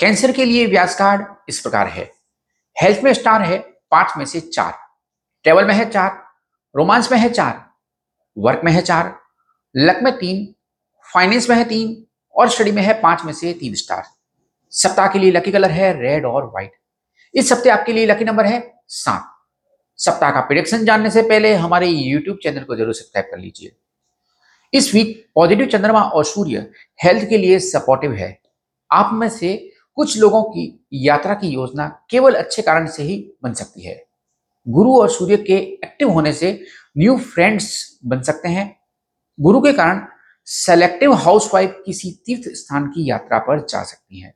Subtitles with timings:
[0.00, 2.10] Cancer के लिए व्यास card इस प्रकार है।
[2.76, 3.58] हेल्थ में स्टार है
[3.90, 4.72] पाँच में से चार।
[5.44, 6.10] ट्रेवल में है चार,
[6.74, 7.64] रोमांस में है चार,
[8.36, 9.14] वर्क में है चार,
[9.74, 10.46] लक में तीन,
[11.08, 12.02] फाइनेंस में है तीन
[12.34, 14.02] और स्टडी में है पाँच में से तीन स्टार।
[14.72, 16.72] सप्ताह के लिए लकी कलर है रेड और व्हाइट।
[17.34, 19.32] इस सप्ताह आपके लिए लकी नंबर है सात।
[19.98, 23.76] सप्ताह का प्रिडिक्शन जानने से पहले हमारे यूट्यूब चैनल को ज़रूर सब्सक्राइब कर लीजिए।
[24.72, 26.66] इस वीक पॉजिटिव चंद्रमा और सूर्य
[27.00, 28.38] हेल्थ के लिए सपोर्टिव है।
[28.90, 29.54] आप में से
[29.96, 34.06] कुछ लोगों की यात्रा की योजना केवल अच्छे कारण से ही बन सकती है।
[34.68, 36.64] गुरु और सूर्य के एक्टिव होने से
[36.98, 38.80] न्यू फ्रेंड्स बन सकते हैं।
[39.40, 40.06] गुरु के कारण
[40.44, 44.34] सेलेक्टिव हाउसवाइफ किसी तीर्थ स्थान की यात्रा पर जा सकती है।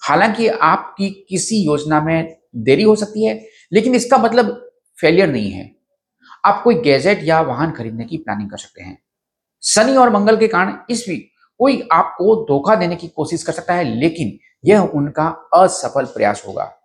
[0.00, 5.76] हालाँकि आपकी किसी योजना में देरी हो सकती है, लेकिन इसका मतलब फेलियर नहीं है।
[6.44, 9.02] आप कोई गैजेट या वाहन खरीदने की प्लानिंग कर सकते हैं।
[9.62, 13.74] शनि और मंगल के कारण इस वीक कोई आपको धोखा देने की कोशिश कर सकता
[13.74, 16.76] है, लेकिन यह उनका असफल प्रयास होगा।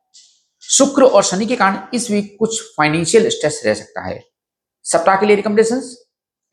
[0.61, 4.23] शुक्र और शनि के कारण इस वीक कुछ फाइनेंशियल स्ट्रेस रह सकता है।
[4.83, 5.81] सप्ताह के लिए रिकमेंडेशन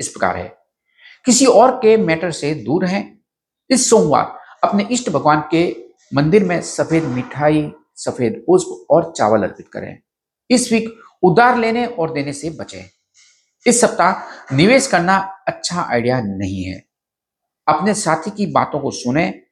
[0.00, 0.58] इस प्रकार है।
[1.24, 3.18] किसी और के मैटर से दूर रहें।
[3.70, 5.76] इस सोमवार अपने इष्ट भगवान के
[6.14, 9.98] मंदिर में सफ़ेद मिठाई, सफ़ेद पुष्प और चावल अर्पित करें।
[10.50, 12.90] इस वीक उधार लेने और देने से बचें।
[13.66, 14.14] इस सप्ताह
[14.56, 15.16] निवेश करना
[15.48, 16.84] अच्छा आइडिया नहीं है।
[17.68, 19.42] अपने साथी की बातों को सुने।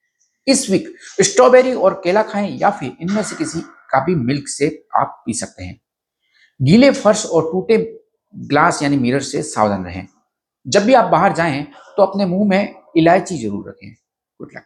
[0.46, 4.66] इस वीक स्ट्रॉबेरी और केला खाएँ या फिर इनमें से किसी का भी मिल्क से
[4.96, 5.80] आप पी सकते हैं।
[6.60, 7.76] गीले फर्श और टूटे
[8.34, 10.06] ग्लास यानी मिरर से सावधान रहें।
[10.66, 11.62] जब भी आप बाहर जाएँ
[11.96, 13.92] तो अपने मुँह में इलायची ज़रूर रखें।
[14.40, 14.64] Good luck